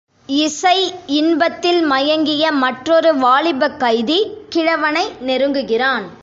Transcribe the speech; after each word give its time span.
இசை 0.29 0.77
இன்பத்தில் 1.05 1.81
மயங்கிய 1.83 2.51
மற்றொரு 2.51 3.11
வாலிபக் 3.17 3.79
கைதி 3.79 4.19
கிழவனை 4.49 5.05
நெருங்குகிறான். 5.25 6.07